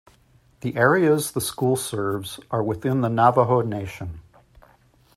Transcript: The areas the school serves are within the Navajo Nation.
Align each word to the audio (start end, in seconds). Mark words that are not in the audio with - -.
The 0.61 0.75
areas 0.75 1.33
the 1.33 1.41
school 1.41 1.75
serves 1.75 2.39
are 2.49 2.63
within 2.63 3.01
the 3.01 3.07
Navajo 3.07 3.61
Nation. 3.61 4.21